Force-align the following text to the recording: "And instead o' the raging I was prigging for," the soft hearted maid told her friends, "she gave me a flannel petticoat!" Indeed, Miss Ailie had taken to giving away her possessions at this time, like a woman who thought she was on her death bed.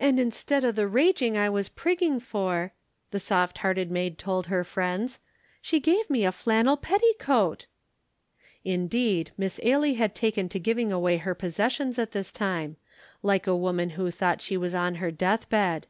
"And 0.00 0.18
instead 0.18 0.64
o' 0.64 0.72
the 0.72 0.88
raging 0.88 1.36
I 1.38 1.48
was 1.48 1.68
prigging 1.68 2.18
for," 2.18 2.72
the 3.12 3.20
soft 3.20 3.58
hearted 3.58 3.88
maid 3.88 4.18
told 4.18 4.48
her 4.48 4.64
friends, 4.64 5.20
"she 5.62 5.78
gave 5.78 6.10
me 6.10 6.24
a 6.24 6.32
flannel 6.32 6.76
petticoat!" 6.76 7.66
Indeed, 8.64 9.30
Miss 9.38 9.60
Ailie 9.62 9.94
had 9.94 10.16
taken 10.16 10.48
to 10.48 10.58
giving 10.58 10.90
away 10.92 11.18
her 11.18 11.36
possessions 11.36 11.96
at 11.96 12.10
this 12.10 12.32
time, 12.32 12.76
like 13.22 13.46
a 13.46 13.54
woman 13.54 13.90
who 13.90 14.10
thought 14.10 14.40
she 14.42 14.56
was 14.56 14.74
on 14.74 14.96
her 14.96 15.12
death 15.12 15.48
bed. 15.48 15.86